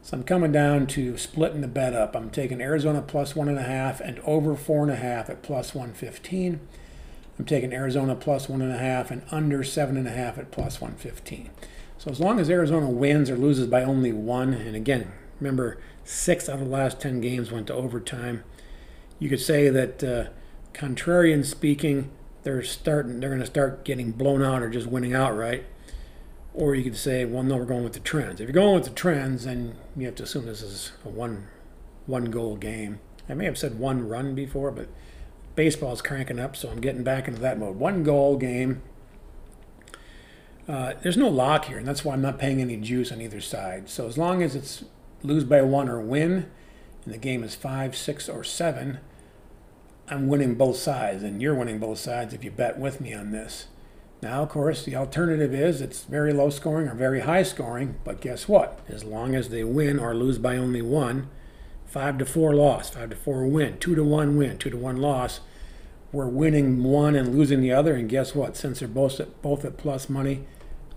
So 0.05 0.15
I'm 0.15 0.23
coming 0.23 0.51
down 0.51 0.85
to 0.85 1.17
splitting 1.17 1.61
the 1.61 1.67
bet 1.67 1.95
up. 1.95 2.15
I'm 2.15 2.29
taking 2.29 2.61
Arizona 2.61 3.01
plus 3.01 3.35
one 3.35 3.49
and 3.49 3.57
a 3.57 3.63
half 3.63 3.99
and 3.99 4.19
over 4.19 4.55
four 4.55 4.83
and 4.83 4.91
a 4.91 4.95
half 4.95 5.31
at 5.31 5.41
plus 5.41 5.73
115. 5.73 6.59
I'm 7.39 7.45
taking 7.45 7.73
Arizona 7.73 8.13
plus 8.15 8.47
one 8.47 8.61
and 8.61 8.71
a 8.71 8.77
half 8.77 9.09
and 9.09 9.23
under 9.31 9.63
seven 9.63 9.97
and 9.97 10.07
a 10.07 10.11
half 10.11 10.37
at 10.37 10.51
plus 10.51 10.79
115. 10.79 11.49
So 11.97 12.11
as 12.11 12.19
long 12.19 12.39
as 12.39 12.51
Arizona 12.51 12.87
wins 12.87 13.31
or 13.31 13.35
loses 13.35 13.65
by 13.65 13.83
only 13.83 14.11
one, 14.11 14.53
and 14.53 14.75
again, 14.75 15.11
remember 15.39 15.79
six 16.03 16.47
out 16.47 16.59
of 16.59 16.65
the 16.65 16.71
last 16.71 17.01
10 17.01 17.19
games 17.19 17.51
went 17.51 17.65
to 17.65 17.73
overtime. 17.73 18.43
You 19.17 19.27
could 19.27 19.41
say 19.41 19.69
that, 19.69 20.03
uh, 20.03 20.25
contrarian 20.77 21.43
speaking, 21.43 22.11
they're 22.43 22.61
starting. 22.61 23.21
They're 23.21 23.31
going 23.31 23.41
to 23.41 23.47
start 23.47 23.83
getting 23.83 24.11
blown 24.11 24.43
out 24.43 24.61
or 24.61 24.69
just 24.69 24.85
winning 24.85 25.15
outright. 25.15 25.65
Or 26.55 26.73
you 26.73 26.85
could 26.85 26.95
say, 26.95 27.25
well, 27.25 27.43
no, 27.43 27.57
we're 27.57 27.65
going 27.65 27.83
with 27.83 27.93
the 27.93 27.99
trends. 27.99 28.39
If 28.39 28.47
you're 28.47 28.53
going 28.53 28.75
with 28.75 28.85
the 28.85 28.91
trends, 28.91 29.43
then 29.43 29.75
you 29.95 30.05
have 30.05 30.15
to 30.15 30.23
assume 30.23 30.45
this 30.45 30.61
is 30.61 30.93
a 31.03 31.09
one 31.09 31.47
one 32.05 32.25
goal 32.25 32.55
game. 32.55 32.99
I 33.27 33.33
may 33.33 33.45
have 33.45 33.57
said 33.57 33.77
one 33.77 34.07
run 34.07 34.35
before, 34.35 34.71
but 34.71 34.87
baseball's 35.55 36.01
cranking 36.01 36.39
up, 36.39 36.55
so 36.55 36.69
I'm 36.69 36.79
getting 36.79 37.03
back 37.03 37.27
into 37.27 37.41
that 37.41 37.59
mode. 37.59 37.75
One 37.75 38.03
goal 38.03 38.37
game. 38.37 38.83
Uh, 40.67 40.93
there's 41.01 41.17
no 41.17 41.27
lock 41.27 41.65
here, 41.65 41.77
and 41.77 41.87
that's 41.87 42.05
why 42.05 42.13
I'm 42.13 42.21
not 42.21 42.39
paying 42.39 42.61
any 42.61 42.77
juice 42.77 43.11
on 43.11 43.21
either 43.21 43.41
side. 43.41 43.89
So 43.89 44.07
as 44.07 44.17
long 44.17 44.41
as 44.41 44.55
it's 44.55 44.85
lose 45.23 45.43
by 45.43 45.61
one 45.61 45.89
or 45.89 45.99
win, 45.99 46.49
and 47.03 47.13
the 47.13 47.17
game 47.17 47.43
is 47.43 47.53
five, 47.53 47.95
six, 47.95 48.29
or 48.29 48.43
seven, 48.43 48.99
I'm 50.07 50.27
winning 50.27 50.55
both 50.55 50.77
sides, 50.77 51.21
and 51.21 51.41
you're 51.41 51.55
winning 51.55 51.79
both 51.79 51.99
sides 51.99 52.33
if 52.33 52.43
you 52.43 52.51
bet 52.51 52.79
with 52.79 53.01
me 53.01 53.13
on 53.13 53.31
this. 53.31 53.67
Now, 54.25 54.41
of 54.41 54.49
course, 54.49 54.83
the 54.83 54.95
alternative 54.95 55.53
is 55.53 55.81
it's 55.81 56.03
very 56.03 56.33
low 56.33 56.49
scoring 56.49 56.87
or 56.87 56.95
very 56.95 57.19
high 57.19 57.43
scoring, 57.43 57.99
but 58.03 58.21
guess 58.21 58.47
what? 58.47 58.79
As 58.89 59.03
long 59.03 59.35
as 59.35 59.49
they 59.49 59.63
win 59.63 59.99
or 59.99 60.15
lose 60.15 60.39
by 60.39 60.57
only 60.57 60.81
one, 60.81 61.29
five 61.85 62.17
to 62.17 62.25
four 62.25 62.55
loss, 62.55 62.89
five 62.89 63.11
to 63.11 63.15
four 63.15 63.45
win, 63.45 63.77
two 63.77 63.93
to 63.93 64.03
one 64.03 64.35
win, 64.35 64.57
two 64.57 64.71
to 64.71 64.77
one 64.77 64.97
loss, 64.97 65.41
we're 66.11 66.25
winning 66.25 66.81
one 66.81 67.15
and 67.15 67.37
losing 67.37 67.61
the 67.61 67.71
other. 67.71 67.93
And 67.93 68.09
guess 68.09 68.33
what? 68.33 68.57
Since 68.57 68.79
they're 68.79 68.87
both 68.87 69.19
at, 69.19 69.43
both 69.43 69.63
at 69.63 69.77
plus 69.77 70.09
money, 70.09 70.47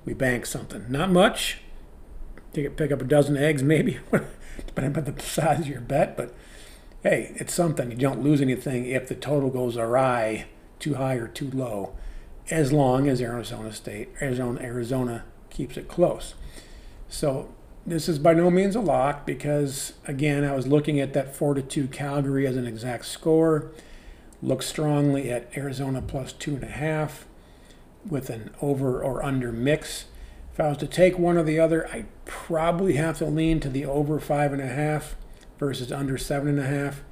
we 0.06 0.14
bank 0.14 0.46
something. 0.46 0.86
Not 0.88 1.10
much. 1.10 1.58
Pick 2.54 2.90
up 2.90 3.02
a 3.02 3.04
dozen 3.04 3.36
eggs, 3.36 3.62
maybe, 3.62 3.98
depending 4.66 4.96
on 4.96 5.04
the 5.04 5.22
size 5.22 5.60
of 5.60 5.68
your 5.68 5.82
bet. 5.82 6.16
But 6.16 6.34
hey, 7.02 7.34
it's 7.36 7.52
something. 7.52 7.90
You 7.90 7.98
don't 7.98 8.24
lose 8.24 8.40
anything 8.40 8.86
if 8.86 9.06
the 9.06 9.14
total 9.14 9.50
goes 9.50 9.76
awry, 9.76 10.46
too 10.78 10.94
high 10.94 11.16
or 11.16 11.28
too 11.28 11.50
low 11.50 11.92
as 12.50 12.72
long 12.72 13.08
as 13.08 13.20
Arizona 13.20 13.72
State, 13.72 14.08
Arizona, 14.22 14.60
Arizona 14.60 15.24
keeps 15.50 15.76
it 15.76 15.88
close. 15.88 16.34
So 17.08 17.52
this 17.86 18.08
is 18.08 18.18
by 18.18 18.34
no 18.34 18.50
means 18.50 18.76
a 18.76 18.80
lock 18.80 19.26
because 19.26 19.94
again, 20.06 20.44
I 20.44 20.54
was 20.54 20.66
looking 20.66 21.00
at 21.00 21.12
that 21.14 21.34
four 21.34 21.54
to 21.54 21.62
two 21.62 21.88
Calgary 21.88 22.46
as 22.46 22.56
an 22.56 22.66
exact 22.66 23.06
score. 23.06 23.70
Look 24.42 24.62
strongly 24.62 25.30
at 25.30 25.56
Arizona 25.56 26.00
plus 26.02 26.32
two 26.32 26.54
and 26.54 26.64
a 26.64 26.68
half 26.68 27.26
with 28.08 28.30
an 28.30 28.50
over 28.62 29.02
or 29.02 29.22
under 29.22 29.52
mix. 29.52 30.06
If 30.52 30.60
I 30.60 30.68
was 30.68 30.78
to 30.78 30.86
take 30.86 31.18
one 31.18 31.36
or 31.36 31.42
the 31.42 31.58
other, 31.60 31.88
I'd 31.92 32.06
probably 32.24 32.94
have 32.94 33.18
to 33.18 33.26
lean 33.26 33.60
to 33.60 33.68
the 33.68 33.84
over 33.84 34.18
five 34.20 34.52
and 34.52 34.62
a 34.62 34.66
half 34.66 35.16
versus 35.58 35.92
under 35.92 36.16
seven 36.18 36.48
and 36.48 36.60
a 36.60 36.66
half. 36.66 37.02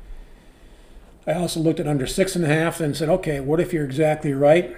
I 1.27 1.35
also 1.35 1.59
looked 1.59 1.81
at 1.81 1.89
under 1.89 2.07
six 2.07 2.37
and 2.37 2.45
a 2.45 2.49
half 2.49 2.81
and 2.81 2.97
said, 2.97 3.09
okay, 3.09 3.41
what 3.41 3.61
if 3.61 3.73
you're 3.73 3.85
exactly 3.85 4.33
right? 4.33 4.77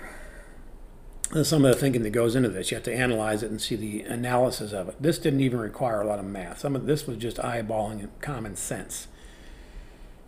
Some 1.43 1.65
of 1.65 1.75
the 1.75 1.79
thinking 1.79 2.03
that 2.03 2.11
goes 2.11 2.35
into 2.35 2.49
this. 2.49 2.71
You 2.71 2.77
have 2.77 2.85
to 2.85 2.95
analyze 2.95 3.43
it 3.43 3.51
and 3.51 3.61
see 3.61 3.77
the 3.77 4.03
analysis 4.03 4.73
of 4.73 4.89
it. 4.89 4.97
This 5.01 5.19
didn't 5.19 5.41
even 5.41 5.59
require 5.61 6.01
a 6.01 6.07
lot 6.07 6.19
of 6.19 6.25
math. 6.25 6.61
Some 6.61 6.75
of 6.75 6.87
this 6.87 7.07
was 7.07 7.19
just 7.19 7.37
eyeballing 7.39 8.01
and 8.01 8.21
common 8.21 8.57
sense. 8.57 9.09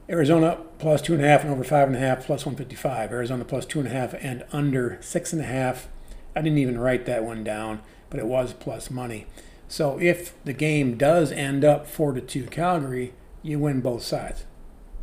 Arizona 0.08 0.58
plus 0.78 1.00
two 1.00 1.14
and 1.14 1.24
a 1.24 1.26
half 1.26 1.42
and 1.42 1.50
over 1.50 1.64
five 1.64 1.86
and 1.86 1.96
a 1.96 2.00
half 2.00 2.26
plus 2.26 2.44
155. 2.44 3.12
Arizona 3.12 3.44
plus 3.44 3.64
two 3.64 3.78
and 3.78 3.88
a 3.88 3.92
half 3.92 4.12
and 4.20 4.44
under 4.52 4.98
six 5.00 5.32
and 5.32 5.40
a 5.40 5.46
half. 5.46 5.88
I 6.36 6.42
didn't 6.42 6.58
even 6.58 6.78
write 6.78 7.06
that 7.06 7.24
one 7.24 7.44
down, 7.44 7.80
but 8.10 8.20
it 8.20 8.26
was 8.26 8.52
plus 8.52 8.90
money. 8.90 9.26
So 9.68 9.98
if 10.00 10.34
the 10.44 10.52
game 10.52 10.98
does 10.98 11.32
end 11.32 11.64
up 11.64 11.86
four 11.86 12.12
to 12.12 12.20
two 12.20 12.44
Calgary, 12.44 13.14
you 13.42 13.58
win 13.58 13.80
both 13.80 14.02
sides. 14.02 14.44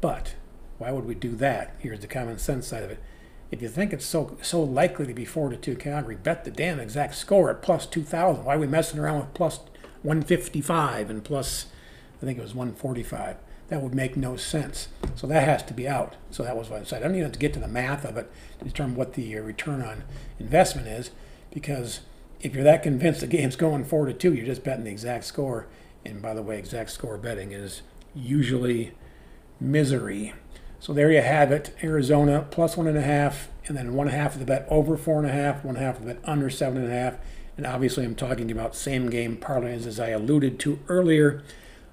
But 0.02 0.36
why 0.78 0.92
would 0.92 1.06
we 1.06 1.16
do 1.16 1.36
that? 1.38 1.74
Here's 1.80 2.02
the 2.02 2.08
common 2.08 2.38
sense 2.38 2.68
side 2.68 2.84
of 2.84 2.92
it 2.92 3.02
if 3.52 3.62
you 3.62 3.70
think 3.70 3.94
it's 3.94 4.06
so 4.06 4.38
so 4.42 4.62
likely 4.62 5.08
to 5.08 5.14
be 5.14 5.26
four 5.26 5.50
to 5.50 5.58
two 5.58 5.76
Calgary, 5.76 6.16
bet 6.16 6.44
the 6.44 6.52
damn 6.52 6.80
exact 6.80 7.16
score 7.16 7.50
at 7.50 7.62
plus 7.62 7.86
two 7.86 8.04
thousand. 8.04 8.46
Why 8.46 8.56
are 8.56 8.60
we 8.60 8.68
messing 8.68 9.00
around 9.00 9.20
with 9.20 9.34
plus 9.34 9.60
one 10.04 10.22
fifty 10.22 10.62
five 10.62 11.10
and 11.10 11.24
plus 11.24 11.68
I 12.22 12.26
think 12.26 12.38
it 12.38 12.42
was 12.42 12.56
one 12.56 12.74
forty 12.74 13.04
five? 13.04 13.38
That 13.70 13.82
would 13.82 13.94
make 13.94 14.16
no 14.16 14.38
sense. 14.38 14.88
So 15.16 15.28
that 15.28 15.44
has 15.44 15.62
to 15.64 15.74
be 15.74 15.88
out. 15.88 16.16
So 16.32 16.44
that 16.44 16.56
was 16.56 16.70
what 16.70 16.82
I 16.82 16.84
said. 16.86 17.02
I 17.02 17.08
don't 17.08 17.16
even 17.16 17.26
have 17.26 17.34
to 17.34 17.40
get 17.40 17.54
to 17.54 17.60
the 17.60 17.68
math 17.68 18.06
of 18.06 18.16
it 18.16 18.32
to 18.60 18.66
determine 18.66 18.96
what 18.96 19.14
the 19.14 19.38
uh, 19.38 19.42
return 19.42 19.82
on 19.82 20.04
investment 20.40 20.88
is, 20.88 21.12
because 21.52 22.02
if 22.40 22.56
you're 22.56 22.64
that 22.64 22.84
convinced 22.84 23.22
the 23.22 23.28
game's 23.28 23.58
going 23.58 23.84
four 23.84 24.06
to 24.06 24.14
two, 24.14 24.34
you're 24.34 24.46
just 24.46 24.64
betting 24.64 24.86
the 24.86 24.92
exact 24.92 25.26
score. 25.26 25.68
And 26.06 26.22
by 26.22 26.34
the 26.34 26.42
way, 26.42 26.58
exact 26.58 26.92
score 26.92 27.18
betting 27.18 27.52
is 27.52 27.82
usually 28.16 28.94
misery. 29.60 30.34
So 30.80 30.94
there 30.94 31.12
you 31.12 31.22
have 31.22 31.52
it. 31.52 31.76
Arizona 31.84 32.46
plus 32.50 32.78
one 32.78 32.88
and 32.88 32.98
a 32.98 33.02
half, 33.02 33.50
and 33.66 33.76
then 33.78 33.94
one 33.94 34.08
half 34.08 34.34
of 34.34 34.40
the 34.40 34.46
bet 34.46 34.68
over 34.70 34.96
four 34.96 35.20
and 35.20 35.28
a 35.28 35.34
half, 35.34 35.64
one 35.64 35.76
half 35.76 35.98
of 35.98 36.06
the 36.06 36.14
bet 36.14 36.24
under 36.24 36.50
seven 36.50 36.84
and 36.84 36.92
a 36.92 36.96
half. 36.96 37.16
And 37.58 37.66
obviously, 37.66 38.06
I'm 38.06 38.16
talking 38.16 38.52
about 38.52 38.76
same 38.76 39.10
game 39.10 39.38
parlays 39.38 39.88
as 39.88 40.00
I 40.00 40.10
alluded 40.10 40.60
to 40.60 40.80
earlier. 40.88 41.44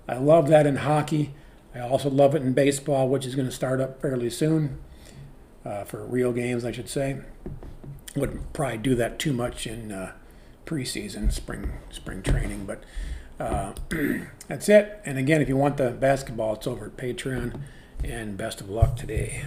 I 0.06 0.16
love 0.16 0.48
that 0.48 0.66
in 0.66 0.76
hockey. 0.76 1.32
I 1.74 1.80
also 1.80 2.10
love 2.10 2.34
it 2.34 2.42
in 2.42 2.52
baseball, 2.52 3.08
which 3.08 3.24
is 3.26 3.34
going 3.34 3.48
to 3.48 3.54
start 3.54 3.80
up 3.80 4.00
fairly 4.00 4.30
soon 4.30 4.78
uh, 5.64 5.84
for 5.84 6.04
real 6.04 6.32
games, 6.32 6.64
I 6.64 6.72
should 6.72 6.88
say. 6.88 7.20
Wouldn't 8.14 8.52
probably 8.52 8.78
do 8.78 8.94
that 8.96 9.18
too 9.18 9.32
much 9.32 9.66
in 9.66 9.90
uh, 9.90 10.12
preseason, 10.66 11.32
spring 11.32 11.72
spring 11.90 12.22
training, 12.22 12.66
but 12.66 12.84
uh, 13.40 13.72
that's 14.48 14.68
it. 14.68 15.00
And 15.04 15.18
again, 15.18 15.40
if 15.40 15.48
you 15.48 15.56
want 15.56 15.78
the 15.78 15.90
basketball, 15.90 16.54
it's 16.54 16.66
over 16.66 16.86
at 16.86 16.96
Patreon 16.96 17.60
and 18.04 18.36
best 18.36 18.60
of 18.60 18.68
luck 18.68 18.96
today. 18.96 19.44